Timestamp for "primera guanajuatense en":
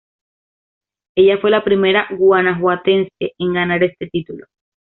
1.63-3.53